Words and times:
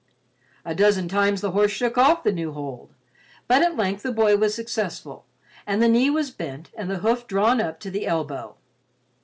A 0.65 0.73
dozen 0.73 1.07
times 1.07 1.41
the 1.41 1.51
horse 1.51 1.69
shook 1.69 1.95
off 1.95 2.23
the 2.23 2.31
new 2.31 2.53
hold, 2.53 2.95
but 3.47 3.61
at 3.61 3.77
length 3.77 4.01
the 4.01 4.11
boy 4.11 4.35
was 4.35 4.55
successful, 4.55 5.25
and 5.67 5.79
the 5.79 5.87
knee 5.87 6.09
was 6.09 6.31
bent 6.31 6.71
and 6.75 6.89
the 6.89 6.97
hoof 7.05 7.27
drawn 7.27 7.61
up 7.61 7.79
to 7.81 7.91
the 7.91 8.07
elbow. 8.07 8.55